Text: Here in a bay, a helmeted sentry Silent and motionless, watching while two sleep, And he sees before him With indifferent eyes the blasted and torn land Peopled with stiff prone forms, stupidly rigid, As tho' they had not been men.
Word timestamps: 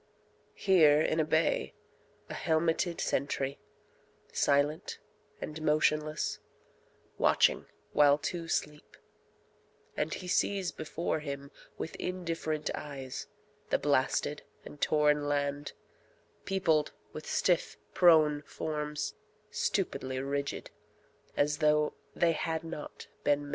Here 0.55 0.99
in 0.99 1.19
a 1.19 1.23
bay, 1.23 1.75
a 2.27 2.33
helmeted 2.33 2.99
sentry 2.99 3.59
Silent 4.33 4.97
and 5.39 5.61
motionless, 5.61 6.39
watching 7.19 7.67
while 7.93 8.17
two 8.17 8.47
sleep, 8.47 8.97
And 9.95 10.11
he 10.11 10.27
sees 10.27 10.71
before 10.71 11.19
him 11.19 11.51
With 11.77 11.93
indifferent 11.97 12.71
eyes 12.73 13.27
the 13.69 13.77
blasted 13.77 14.41
and 14.65 14.81
torn 14.81 15.27
land 15.27 15.73
Peopled 16.45 16.93
with 17.13 17.27
stiff 17.27 17.77
prone 17.93 18.41
forms, 18.41 19.13
stupidly 19.51 20.19
rigid, 20.19 20.71
As 21.37 21.59
tho' 21.59 21.93
they 22.15 22.31
had 22.31 22.63
not 22.63 23.05
been 23.23 23.41
men. 23.49 23.49